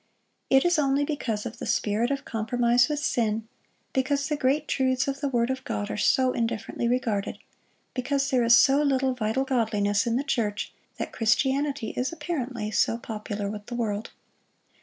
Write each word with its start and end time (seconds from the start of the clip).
It 0.49 0.65
is 0.65 0.79
only 0.79 1.05
because 1.05 1.45
of 1.45 1.59
the 1.59 1.67
spirit 1.67 2.09
of 2.09 2.25
compromise 2.25 2.89
with 2.89 2.97
sin, 2.97 3.47
because 3.93 4.25
the 4.27 4.35
great 4.35 4.67
truths 4.67 5.07
of 5.07 5.21
the 5.21 5.29
word 5.29 5.51
of 5.51 5.63
God 5.63 5.91
are 5.91 5.95
so 5.95 6.31
indifferently 6.31 6.87
regarded, 6.87 7.37
because 7.93 8.31
there 8.31 8.43
is 8.43 8.55
so 8.57 8.81
little 8.81 9.13
vital 9.13 9.43
godliness 9.43 10.07
in 10.07 10.15
the 10.15 10.23
church, 10.23 10.73
that 10.97 11.13
Christianity 11.13 11.91
is 11.91 12.11
apparently 12.11 12.71
so 12.71 12.97
popular 12.97 13.47
with 13.47 13.67
the 13.67 13.75
world. 13.75 14.09